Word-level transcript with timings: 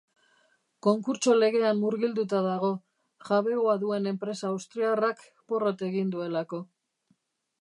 Konkurtso 0.85 1.35
legean 1.43 1.81
murgilduta 1.83 2.41
dago, 2.47 2.71
jabegoa 3.29 3.77
duen 3.85 4.11
enpresa 4.15 4.51
austriarrak 4.53 5.23
porrot 5.53 5.89
egin 5.91 6.15
duelako. 6.19 6.67